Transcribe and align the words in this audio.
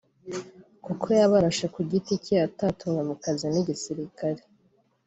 kuko 0.85 1.05
yabarashe 1.19 1.65
ku 1.73 1.79
giti 1.91 2.13
cye 2.25 2.35
atatumwe 2.47 3.01
mu 3.09 3.15
kazi 3.23 3.45
n’Igisirikare 3.53 4.41